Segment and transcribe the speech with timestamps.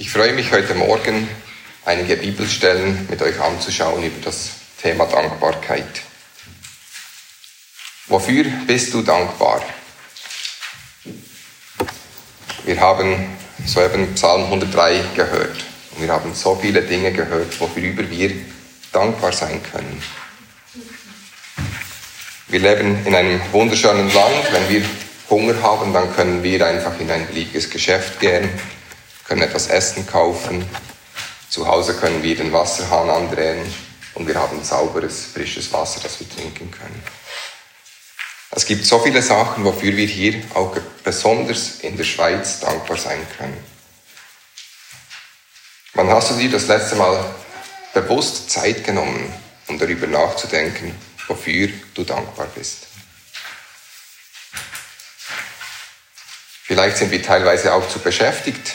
[0.00, 1.28] Ich freue mich heute Morgen,
[1.84, 6.00] einige Bibelstellen mit euch anzuschauen über das Thema Dankbarkeit.
[8.06, 9.62] Wofür bist du dankbar?
[12.64, 13.26] Wir haben
[13.66, 18.32] soeben Psalm 103 gehört und wir haben so viele Dinge gehört, worüber wir
[18.92, 20.02] dankbar sein können.
[22.48, 24.50] Wir leben in einem wunderschönen Land.
[24.50, 24.82] Wenn wir
[25.28, 28.48] Hunger haben, dann können wir einfach in ein beliebiges Geschäft gehen
[29.30, 30.68] können etwas Essen kaufen.
[31.50, 33.62] Zu Hause können wir den Wasserhahn andrehen
[34.14, 37.00] und wir haben sauberes, frisches Wasser, das wir trinken können.
[38.50, 43.24] Es gibt so viele Sachen, wofür wir hier auch besonders in der Schweiz dankbar sein
[43.38, 43.56] können.
[45.94, 47.24] Wann hast du dir das letzte Mal
[47.94, 49.32] bewusst Zeit genommen,
[49.68, 50.92] um darüber nachzudenken,
[51.28, 52.88] wofür du dankbar bist?
[56.64, 58.72] Vielleicht sind wir teilweise auch zu beschäftigt,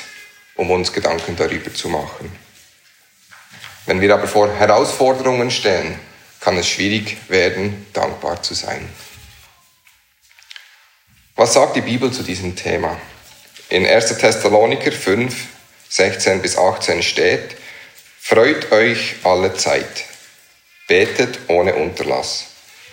[0.56, 2.32] um uns Gedanken darüber zu machen.
[3.86, 6.00] Wenn wir aber vor Herausforderungen stehen,
[6.40, 8.88] kann es schwierig werden, dankbar zu sein.
[11.36, 13.00] Was sagt die Bibel zu diesem Thema?
[13.70, 14.18] In 1.
[14.18, 15.36] Thessaloniker 5,
[15.90, 17.58] 16 bis 18 steht,
[18.20, 20.06] Freut euch alle Zeit,
[20.88, 22.46] betet ohne Unterlass,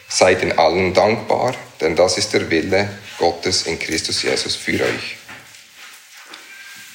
[0.09, 5.17] seid in allen dankbar, denn das ist der Wille Gottes in Christus Jesus für euch.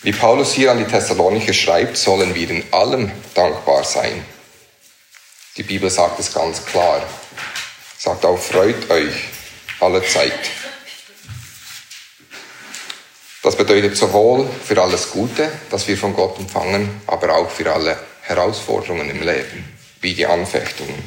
[0.08, 4.24] Wie Paulus hier an die Thessalonicher schreibt, sollen wir in allem dankbar sein.
[5.58, 7.02] Die Bibel sagt es ganz klar.
[7.98, 9.14] Sagt auch, freut euch
[9.82, 10.40] alle Zeit.
[13.44, 18.00] Das bedeutet sowohl für alles Gute, das wir von Gott empfangen, aber auch für alle
[18.22, 21.04] Herausforderungen im Leben, wie die Anfechtungen.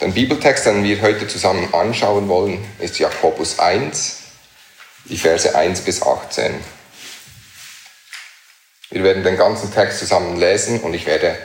[0.00, 4.16] Den Bibeltext, den wir heute zusammen anschauen wollen, ist Jakobus 1,
[5.04, 6.81] die Verse 1 bis 18.
[8.92, 11.38] Wir werden den ganzen Text zusammen lesen und ich werde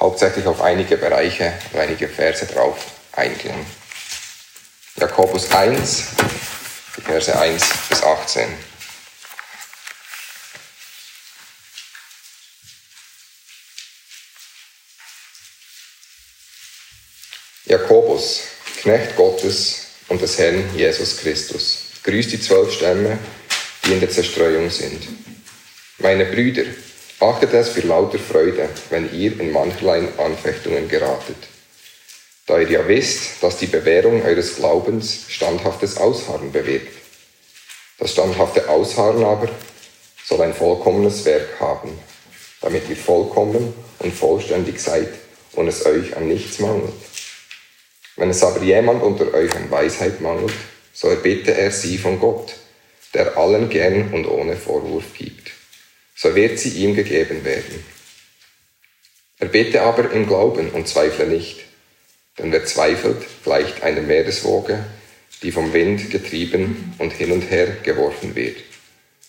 [0.00, 2.78] hauptsächlich auf einige Bereiche, auf einige Verse drauf
[3.12, 3.66] eingehen.
[4.96, 6.04] Jakobus 1,
[6.96, 8.48] die Verse 1 bis 18.
[17.66, 18.40] Jakobus,
[18.80, 23.18] Knecht Gottes und des Herrn Jesus Christus, grüßt die zwölf Stämme,
[23.84, 25.29] die in der Zerstreuung sind
[26.02, 26.64] meine Brüder,
[27.20, 31.36] achtet es für lauter Freude, wenn ihr in mancherlei Anfechtungen geratet.
[32.46, 36.96] Da ihr ja wisst, dass die Bewährung eures Glaubens standhaftes Ausharren bewirkt.
[37.98, 39.50] Das standhafte Ausharren aber
[40.24, 41.90] soll ein vollkommenes Werk haben,
[42.62, 45.08] damit ihr vollkommen und vollständig seid
[45.52, 46.94] und es euch an nichts mangelt.
[48.16, 50.54] Wenn es aber jemand unter euch an Weisheit mangelt,
[50.94, 52.54] so erbitte er sie von Gott,
[53.12, 55.59] der allen gern und ohne Vorwurf gibt
[56.20, 57.82] so wird sie ihm gegeben werden.
[59.38, 61.60] Er bete aber im Glauben und zweifle nicht,
[62.38, 64.84] denn wer zweifelt, gleicht einer Meereswoge,
[65.42, 68.58] die vom Wind getrieben und hin und her geworfen wird.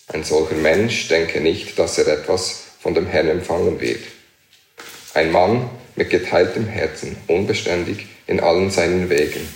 [0.08, 4.04] Ein solcher Mensch denke nicht, dass er etwas von dem Herrn empfangen wird.
[5.14, 9.48] Ein Mann mit geteiltem Herzen, unbeständig in allen seinen Wegen.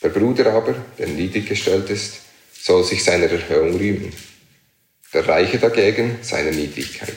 [0.00, 2.18] Der Bruder aber, der niedrig gestellt ist,
[2.52, 4.12] soll sich seiner Erhöhung rühmen
[5.16, 7.16] der Reiche dagegen seine Niedrigkeit.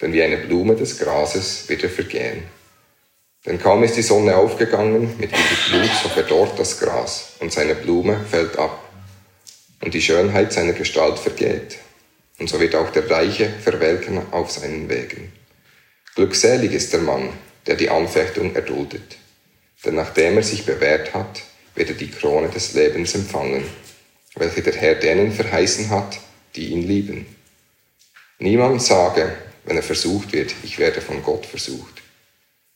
[0.00, 2.44] Denn wie eine Blume des Grases wird er vergehen.
[3.44, 7.74] Denn kaum ist die Sonne aufgegangen, mit ihrer Glut, so verdorrt das Gras und seine
[7.74, 8.84] Blume fällt ab.
[9.80, 11.78] Und die Schönheit seiner Gestalt vergeht.
[12.38, 15.32] Und so wird auch der Reiche verwelken auf seinen Wegen.
[16.14, 17.30] Glückselig ist der Mann,
[17.66, 19.16] der die Anfechtung erduldet.
[19.84, 21.42] Denn nachdem er sich bewährt hat,
[21.74, 23.64] wird er die Krone des Lebens empfangen,
[24.36, 26.18] welche der Herr denen verheißen hat,
[26.56, 27.26] die ihn lieben.
[28.38, 32.02] Niemand sage, wenn er versucht wird, ich werde von Gott versucht.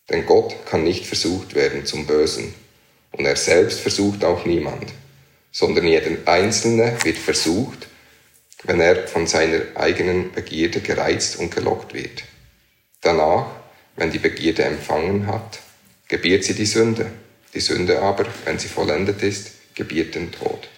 [0.09, 2.55] Denn Gott kann nicht versucht werden zum Bösen,
[3.13, 4.93] und er selbst versucht auch niemand,
[5.53, 7.89] sondern jeder Einzelne wird versucht,
[8.65, 12.25] wenn er von seiner eigenen Begierde gereizt und gelockt wird.
[13.01, 13.47] Danach,
[13.97, 15.61] wenn die Begierde empfangen hat,
[16.09, 17.11] gebiert sie die Sünde.
[17.55, 20.69] Die Sünde aber, wenn sie vollendet ist, gebiert den Tod.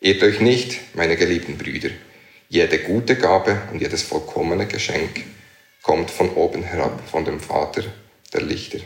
[0.00, 1.90] Irrt euch nicht, meine geliebten Brüder,
[2.48, 5.24] jede gute Gabe und jedes vollkommene Geschenk
[5.82, 7.82] kommt von oben herab, von dem Vater
[8.32, 8.78] der Lichter,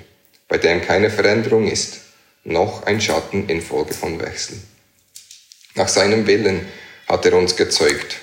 [0.48, 2.00] bei dem keine Veränderung ist,
[2.44, 4.58] noch ein Schatten infolge von Wechsel.
[5.74, 6.66] Nach seinem Willen
[7.08, 8.18] hat er uns gezeugt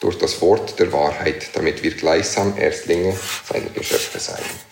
[0.00, 3.16] durch das Wort der Wahrheit, damit wir gleichsam Erstlinge
[3.48, 4.71] seiner Geschöpfe seien.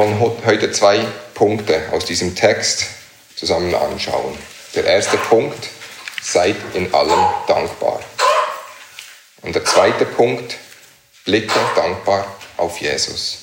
[0.00, 2.86] Wollen heute zwei Punkte aus diesem Text
[3.36, 4.34] zusammen anschauen.
[4.74, 5.68] Der erste Punkt,
[6.22, 8.00] seid in allem dankbar.
[9.42, 10.56] Und der zweite Punkt,
[11.26, 12.26] blicke dankbar
[12.56, 13.40] auf Jesus.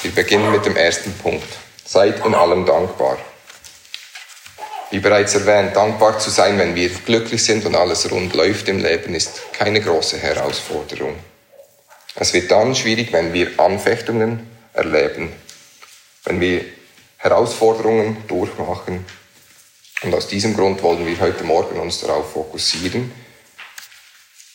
[0.00, 1.52] Wir beginnen mit dem ersten Punkt.
[1.84, 3.18] Seid in allem dankbar.
[4.90, 8.78] Wie bereits erwähnt, dankbar zu sein, wenn wir glücklich sind und alles rund läuft im
[8.82, 11.14] Leben, ist keine große Herausforderung.
[12.14, 15.32] Es wird dann schwierig, wenn wir Anfechtungen erleben,
[16.24, 16.64] wenn wir
[17.18, 19.04] Herausforderungen durchmachen.
[20.02, 23.12] Und aus diesem Grund wollen wir heute Morgen uns darauf fokussieren,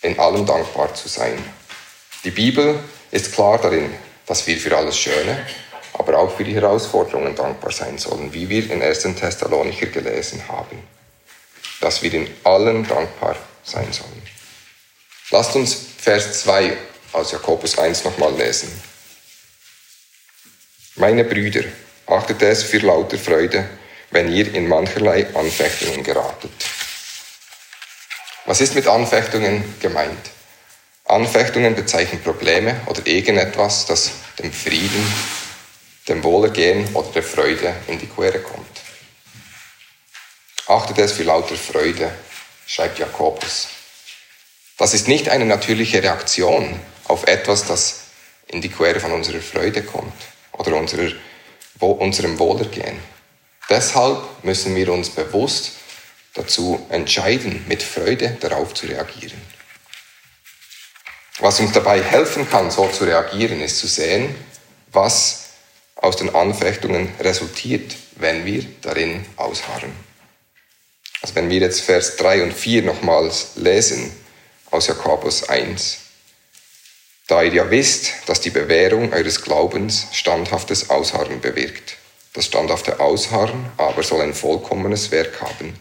[0.02, 1.38] in allem dankbar zu sein.
[2.24, 2.80] Die Bibel
[3.12, 3.94] ist klar darin,
[4.26, 5.46] dass wir für alles Schöne,
[5.94, 9.04] aber auch für die Herausforderungen dankbar sein sollen, wie wir in 1.
[9.04, 10.80] Thessalonicher gelesen haben,
[11.82, 14.24] dass wir in allen dankbar sein sollen.
[15.30, 16.76] Lasst uns Vers 2
[17.14, 18.70] aus Jakobus 1 nochmal lesen.
[20.98, 21.66] Meine Brüder,
[22.08, 23.68] achtet es für lauter Freude,
[24.12, 26.54] wenn ihr in mancherlei Anfechtungen geratet.
[28.46, 30.30] Was ist mit Anfechtungen gemeint?
[31.04, 35.06] Anfechtungen bezeichnen Probleme oder irgendetwas, das dem Frieden,
[36.08, 38.82] dem Wohlergehen oder der Freude in die Quere kommt.
[40.68, 42.10] Achtet es für lauter Freude,
[42.68, 43.68] schreibt Jakobus.
[44.78, 48.04] Das ist nicht eine natürliche Reaktion auf etwas, das
[48.48, 50.14] in die Quere von unserer Freude kommt
[50.58, 51.12] oder unserer,
[51.80, 53.00] unserem Wohlergehen.
[53.70, 55.72] Deshalb müssen wir uns bewusst
[56.34, 59.42] dazu entscheiden, mit Freude darauf zu reagieren.
[61.40, 64.36] Was uns dabei helfen kann, so zu reagieren, ist zu sehen,
[64.92, 65.50] was
[65.96, 69.92] aus den Anfechtungen resultiert, wenn wir darin ausharren.
[71.22, 74.12] Also wenn wir jetzt Vers 3 und 4 nochmals lesen
[74.72, 76.05] aus Jakobus 1.
[77.28, 81.98] Da ihr ja wisst, dass die Bewährung eures Glaubens standhaftes Ausharren bewirkt.
[82.34, 85.74] Das standhafte Ausharren aber soll ein vollkommenes Werk haben,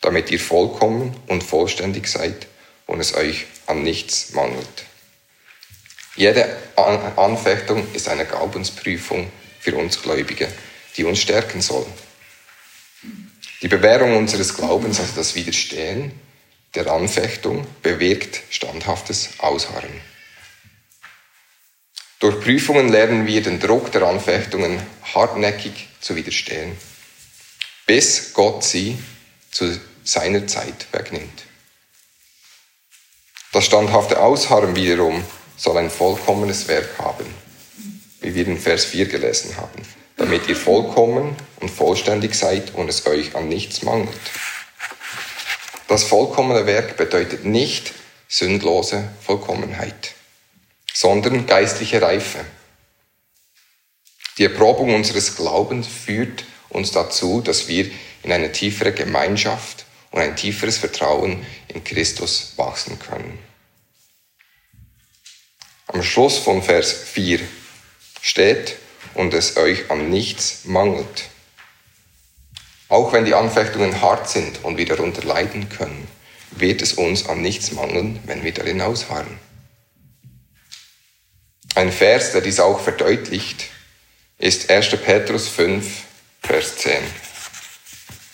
[0.00, 2.46] damit ihr vollkommen und vollständig seid
[2.86, 4.84] und es euch an nichts mangelt.
[6.16, 9.30] Jede Anfechtung ist eine Glaubensprüfung
[9.60, 10.48] für uns Gläubige,
[10.96, 11.86] die uns stärken soll.
[13.60, 16.12] Die Bewährung unseres Glaubens, also das Widerstehen
[16.74, 20.09] der Anfechtung, bewirkt standhaftes Ausharren.
[22.20, 24.78] Durch Prüfungen lernen wir den Druck der Anfechtungen
[25.14, 26.76] hartnäckig zu widerstehen,
[27.86, 28.98] bis Gott sie
[29.50, 31.46] zu seiner Zeit wegnimmt.
[33.52, 35.24] Das standhafte Ausharren wiederum
[35.56, 37.24] soll ein vollkommenes Werk haben,
[38.20, 39.82] wie wir in Vers 4 gelesen haben,
[40.18, 44.20] damit ihr vollkommen und vollständig seid und es euch an nichts mangelt.
[45.88, 47.94] Das vollkommene Werk bedeutet nicht
[48.28, 50.14] sündlose Vollkommenheit,
[51.00, 52.44] sondern geistliche Reife.
[54.36, 57.90] Die Erprobung unseres Glaubens führt uns dazu, dass wir
[58.22, 63.38] in eine tiefere Gemeinschaft und ein tieferes Vertrauen in Christus wachsen können.
[65.86, 67.40] Am Schluss von Vers 4
[68.20, 68.76] steht,
[69.14, 71.30] und es euch an nichts mangelt.
[72.90, 76.06] Auch wenn die Anfechtungen hart sind und wir darunter leiden können,
[76.50, 79.49] wird es uns an nichts mangeln, wenn wir darin ausharren.
[81.74, 83.66] Ein Vers, der dies auch verdeutlicht,
[84.38, 84.88] ist 1.
[84.96, 85.86] Petrus 5,
[86.42, 86.92] Vers 10.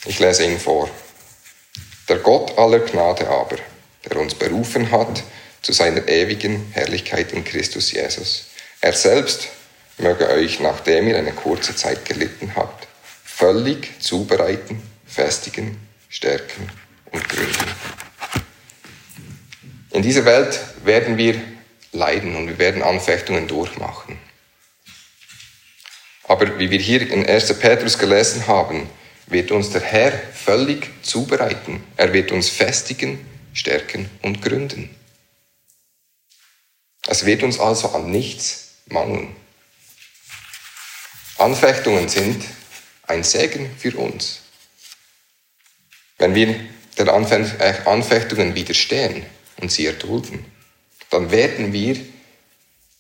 [0.06, 0.88] Ich lese ihn vor.
[2.08, 3.56] Der Gott aller Gnade aber,
[4.04, 5.22] der uns berufen hat
[5.60, 8.46] zu seiner ewigen Herrlichkeit in Christus Jesus.
[8.80, 9.48] Er selbst
[9.98, 12.86] möge euch, nachdem ihr eine kurze Zeit gelitten habt,
[13.24, 15.76] völlig zubereiten, festigen,
[16.08, 16.70] stärken
[17.10, 17.66] und gründen.
[19.90, 21.40] In dieser Welt werden wir
[21.92, 24.18] leiden und wir werden Anfechtungen durchmachen.
[26.24, 27.58] Aber wie wir hier in 1.
[27.58, 28.88] Petrus gelesen haben,
[29.26, 31.82] wird uns der Herr völlig zubereiten.
[31.96, 34.94] Er wird uns festigen, stärken und gründen.
[37.06, 39.34] Es wird uns also an nichts mangeln.
[41.38, 42.44] Anfechtungen sind
[43.06, 44.40] ein Segen für uns.
[46.18, 46.58] Wenn wir
[46.98, 49.26] den Anfechtungen widerstehen
[49.58, 50.44] und sie erdulden,
[51.10, 51.96] dann werden wir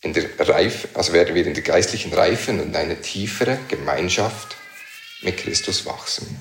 [0.02, 4.56] in der Reife, also werden wir in der geistlichen Reife und in eine tiefere Gemeinschaft
[5.22, 6.38] mit Christus wachsen.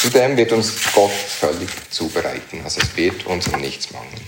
[0.00, 4.26] Zudem wird uns Gott völlig zubereiten, also es wird uns um nichts mangeln.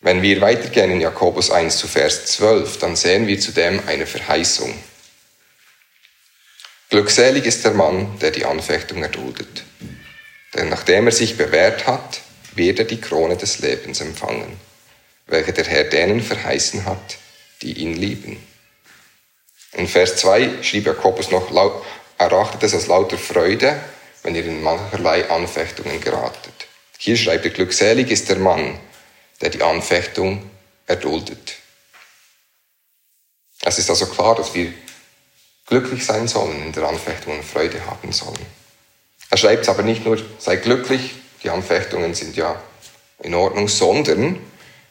[0.00, 4.72] Wenn wir weitergehen in Jakobus 1 zu Vers 12, dann sehen wir zudem eine Verheißung.
[6.90, 9.64] Glückselig ist der Mann, der die Anfechtung erduldet.
[10.54, 12.20] Denn nachdem er sich bewährt hat,
[12.56, 14.58] wird er die Krone des Lebens empfangen,
[15.26, 17.18] welche der Herr denen verheißen hat,
[17.62, 18.44] die ihn lieben.
[19.72, 21.50] In Vers 2 schrieb Jakobus noch,
[22.18, 23.78] er achtet es als lauter Freude,
[24.22, 26.66] wenn ihr in mancherlei Anfechtungen geratet.
[26.98, 28.78] Hier schreibt er, glückselig ist der Mann,
[29.40, 30.50] der die Anfechtung
[30.86, 31.56] erduldet.
[33.62, 34.72] Es ist also klar, dass wir
[35.66, 38.46] glücklich sein sollen in der Anfechtung und Freude haben sollen.
[39.28, 42.60] Er schreibt es aber nicht nur, sei glücklich, die Anfechtungen sind ja
[43.22, 44.38] in Ordnung, sondern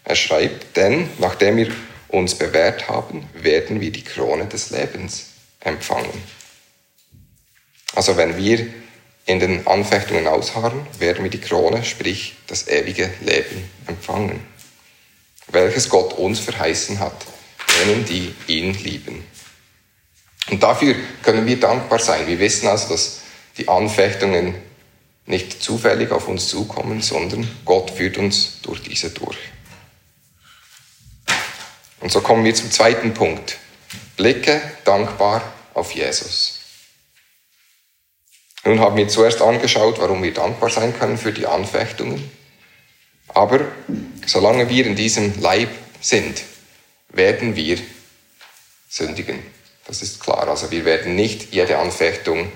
[0.03, 1.71] er schreibt, denn nachdem wir
[2.09, 5.27] uns bewährt haben, werden wir die Krone des Lebens
[5.59, 6.23] empfangen.
[7.95, 8.67] Also wenn wir
[9.25, 14.39] in den Anfechtungen ausharren, werden wir die Krone, sprich das ewige Leben empfangen,
[15.47, 17.25] welches Gott uns verheißen hat,
[17.79, 19.25] denen, die ihn lieben.
[20.51, 22.27] Und dafür können wir dankbar sein.
[22.27, 23.21] Wir wissen also, dass
[23.57, 24.53] die Anfechtungen
[25.25, 29.37] nicht zufällig auf uns zukommen, sondern Gott führt uns durch diese durch.
[31.99, 33.57] Und so kommen wir zum zweiten Punkt.
[34.17, 35.41] Blicke dankbar
[35.73, 36.59] auf Jesus.
[38.63, 42.31] Nun haben wir zuerst angeschaut, warum wir dankbar sein können für die Anfechtungen.
[43.27, 43.61] Aber
[44.25, 45.69] solange wir in diesem Leib
[46.01, 46.43] sind,
[47.09, 47.77] werden wir
[48.89, 49.39] sündigen.
[49.85, 50.47] Das ist klar.
[50.47, 52.51] Also wir werden nicht jede Anfechtung,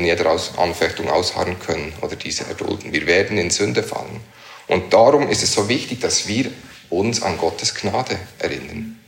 [0.00, 2.92] in jeder Anfechtung ausharren können oder diese erdulden.
[2.92, 4.20] Wir werden in Sünde fallen.
[4.66, 6.50] Und darum ist es so wichtig, dass wir
[6.88, 8.98] uns an Gottes Gnade erinnern.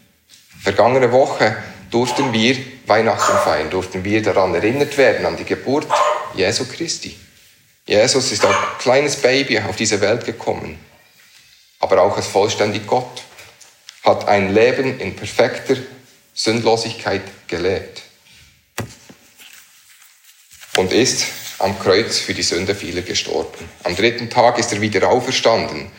[0.63, 1.57] Vergangene Woche
[1.91, 2.57] durften wir
[2.87, 5.87] Weihnachten feiern, durften wir daran erinnert werden, an die Geburt
[6.35, 7.17] Jesu Christi.
[7.87, 10.79] Jesus ist als kleines Baby auf diese Welt gekommen,
[11.81, 13.23] aber auch als vollständig Gott,
[14.05, 15.77] hat ein Leben in perfekter
[16.35, 18.02] Sündlosigkeit gelebt
[20.77, 21.27] und ist
[21.59, 23.69] am Kreuz für die Sünde vieler gestorben.
[23.85, 25.91] Am dritten Tag ist er wieder auferstanden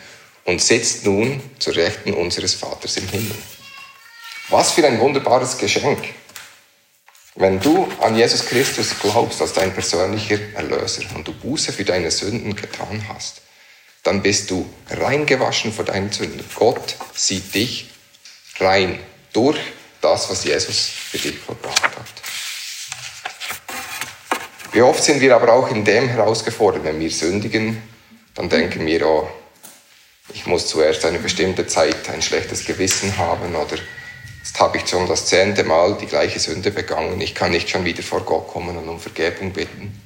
[0.44, 3.36] und sitzt nun zur Rechten unseres Vaters im Himmel.
[4.48, 6.04] Was für ein wunderbares Geschenk.
[7.36, 12.10] Wenn du an Jesus Christus glaubst als dein persönlicher Erlöser und du Buße für deine
[12.10, 13.40] Sünden getan hast,
[14.04, 16.44] dann bist du reingewaschen vor deinen Sünden.
[16.54, 17.90] Gott sieht dich
[18.60, 19.00] rein
[19.32, 19.58] durch
[20.00, 22.23] das, was Jesus für dich vollbracht hat.
[24.74, 27.80] Wie oft sind wir aber auch in dem herausgefordert, wenn wir sündigen,
[28.34, 29.28] dann denken wir, oh,
[30.32, 33.76] ich muss zuerst eine bestimmte Zeit ein schlechtes Gewissen haben oder
[34.40, 37.84] jetzt habe ich schon das zehnte Mal die gleiche Sünde begangen, ich kann nicht schon
[37.84, 39.96] wieder vor Gott kommen und um Vergebung bitten.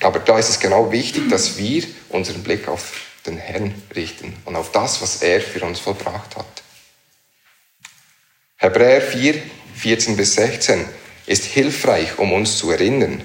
[0.00, 2.92] Aber da ist es genau wichtig, dass wir unseren Blick auf
[3.24, 6.62] den Herrn richten und auf das, was er für uns vollbracht hat.
[8.56, 9.34] Hebräer 4,
[9.76, 10.84] 14 bis 16
[11.24, 13.22] ist hilfreich, um uns zu erinnern,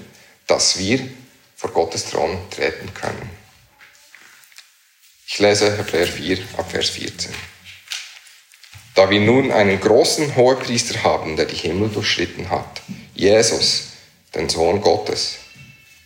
[0.49, 1.07] dass wir
[1.55, 3.29] vor Gottes Thron treten können.
[5.27, 7.31] Ich lese Hebräer 4 ab Vers 14.
[8.95, 12.81] Da wir nun einen großen Hohepriester haben, der die Himmel durchschritten hat,
[13.13, 13.89] Jesus,
[14.33, 15.35] den Sohn Gottes,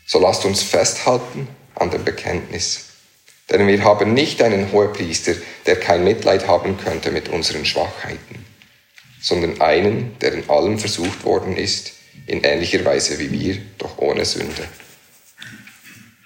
[0.06, 2.90] so lasst uns festhalten an dem Bekenntnis.
[3.50, 5.36] Denn wir haben nicht einen Hohepriester,
[5.66, 8.46] der kein Mitleid haben könnte mit unseren Schwachheiten,
[9.22, 11.94] sondern einen, der in allem versucht worden ist,
[12.28, 14.68] in ähnlicher Weise wie wir, doch ohne Sünde.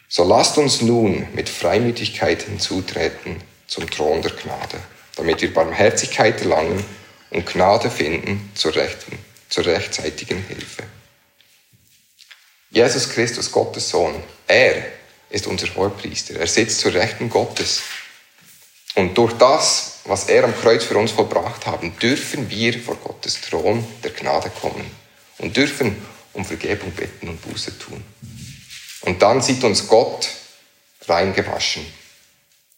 [0.07, 4.79] So lasst uns nun mit Freimütigkeit hinzutreten zum Thron der Gnade,
[5.15, 6.83] damit wir Barmherzigkeit erlangen
[7.31, 9.17] und Gnade finden zur, rechten,
[9.49, 10.83] zur rechtzeitigen Hilfe.
[12.69, 14.15] Jesus Christus, Gottes Sohn,
[14.47, 14.85] er
[15.29, 16.39] ist unser Hohepriester.
[16.39, 17.81] Er sitzt zur Rechten Gottes.
[18.95, 23.41] Und durch das, was er am Kreuz für uns vollbracht hat, dürfen wir vor Gottes
[23.41, 24.89] Thron der Gnade kommen
[25.37, 25.95] und dürfen
[26.33, 28.03] um Vergebung bitten und Buße tun.
[29.01, 30.29] Und dann sieht uns Gott
[31.07, 31.85] reingewaschen.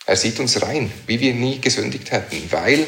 [0.05, 2.85] Er sieht uns rein, wie wir nie gesündigt hätten, weil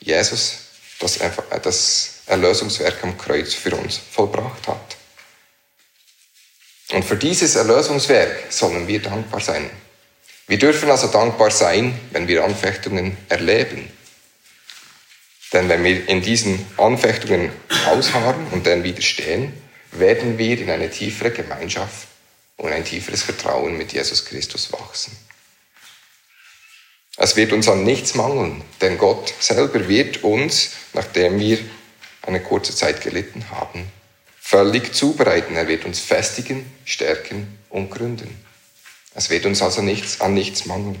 [0.00, 0.58] Jesus
[0.98, 1.18] das,
[1.62, 4.96] das Erlösungswerk am Kreuz für uns vollbracht hat.
[6.92, 9.68] Und für dieses Erlösungswerk sollen wir dankbar sein.
[10.46, 13.90] Wir dürfen also dankbar sein, wenn wir Anfechtungen erleben.
[15.52, 17.50] Denn wenn wir in diesen Anfechtungen
[17.86, 19.52] ausharren und dann widerstehen,
[19.92, 22.08] werden wir in eine tiefere Gemeinschaft
[22.56, 25.16] und ein tieferes Vertrauen mit Jesus Christus wachsen.
[27.16, 31.58] Es wird uns an nichts mangeln, denn Gott selber wird uns, nachdem wir
[32.22, 33.86] eine kurze Zeit gelitten haben,
[34.40, 35.56] völlig zubereiten.
[35.56, 38.34] Er wird uns festigen, stärken und gründen.
[39.14, 40.98] Es wird uns also nichts, an nichts mangeln.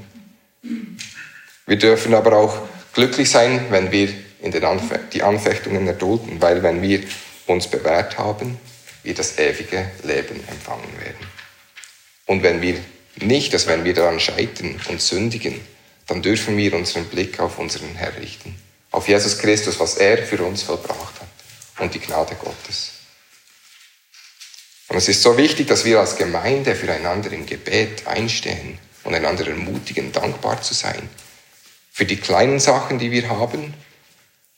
[1.66, 2.58] Wir dürfen aber auch
[2.92, 7.00] glücklich sein, wenn wir in den Anfe die Anfechtungen erdulden, weil wenn wir
[7.46, 8.58] uns bewährt haben,
[9.02, 11.26] wir das ewige Leben empfangen werden.
[12.26, 12.76] Und wenn wir
[13.16, 15.60] nicht, dass wenn wir daran scheitern und sündigen,
[16.06, 18.54] dann dürfen wir unseren Blick auf unseren Herr richten,
[18.90, 21.28] auf Jesus Christus, was er für uns vollbracht hat
[21.78, 22.92] und die Gnade Gottes.
[24.88, 29.46] Und es ist so wichtig, dass wir als Gemeinde füreinander im Gebet einstehen und einander
[29.46, 31.08] ermutigen, dankbar zu sein.
[31.90, 33.74] Für die kleinen Sachen, die wir haben,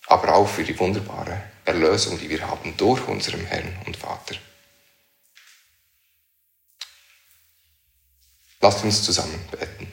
[0.06, 4.36] aber auch für die wunderbare Erlösung, die wir haben durch unseren Herrn und Vater.
[8.60, 9.88] Lasst uns zusammen beten.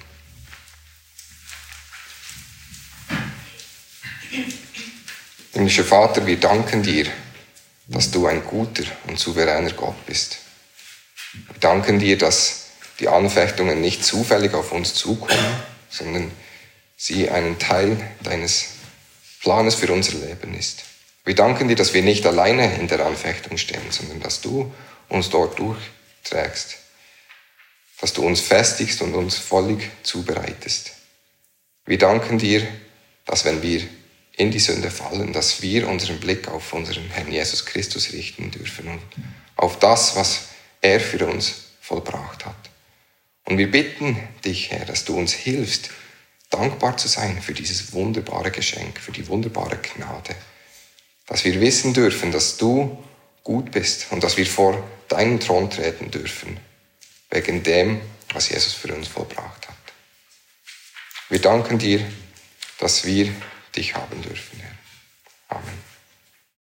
[5.51, 7.11] Himmlischer Vater, wir danken dir,
[7.87, 10.39] dass du ein guter und souveräner Gott bist.
[11.33, 16.31] Wir danken dir, dass die Anfechtungen nicht zufällig auf uns zukommen, sondern
[16.95, 18.75] sie einen Teil deines
[19.41, 20.83] Planes für unser Leben ist.
[21.25, 24.71] Wir danken dir, dass wir nicht alleine in der Anfechtung stehen, sondern dass du
[25.09, 26.77] uns dort durchträgst,
[27.99, 30.91] dass du uns festigst und uns völlig zubereitest.
[31.85, 32.67] Wir danken dir,
[33.25, 33.81] dass wenn wir
[34.33, 38.87] in die Sünde fallen, dass wir unseren Blick auf unseren Herrn Jesus Christus richten dürfen
[38.87, 39.01] und
[39.55, 40.49] auf das, was
[40.81, 42.69] er für uns vollbracht hat.
[43.45, 45.89] Und wir bitten dich, Herr, dass du uns hilfst,
[46.51, 50.35] dankbar zu sein für dieses wunderbare Geschenk, für die wunderbare Gnade,
[51.25, 53.03] dass wir wissen dürfen, dass du
[53.43, 56.59] gut bist und dass wir vor deinen Thron treten dürfen,
[57.31, 58.01] wegen dem,
[58.33, 59.75] was Jesus für uns vollbracht hat.
[61.29, 62.05] Wir danken dir,
[62.79, 63.33] dass wir
[63.75, 65.57] dich haben dürfen, Herr.
[65.57, 65.90] Amen.